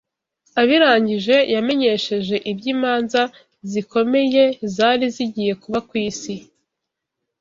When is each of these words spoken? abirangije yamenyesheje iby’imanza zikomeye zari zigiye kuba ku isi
abirangije 0.61 1.35
yamenyesheje 1.53 2.35
iby’imanza 2.51 3.21
zikomeye 3.71 4.43
zari 4.75 5.05
zigiye 5.15 5.53
kuba 5.61 5.79
ku 5.87 5.93
isi 6.07 6.35